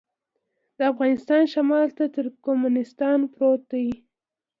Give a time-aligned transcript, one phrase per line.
[0.77, 3.87] د افغانستان شمال ته ترکمنستان پروت دی